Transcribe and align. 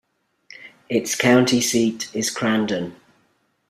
Its 0.89 1.13
county 1.13 1.61
seat 1.61 2.09
is 2.15 2.31
Crandon. 2.33 2.95